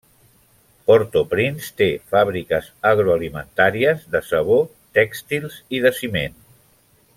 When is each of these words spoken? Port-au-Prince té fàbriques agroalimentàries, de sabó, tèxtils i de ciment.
Port-au-Prince 0.91 1.67
té 1.81 1.89
fàbriques 2.15 2.71
agroalimentàries, 2.93 4.03
de 4.17 4.23
sabó, 4.31 4.59
tèxtils 5.01 5.61
i 5.79 5.87
de 5.89 5.97
ciment. 6.03 6.45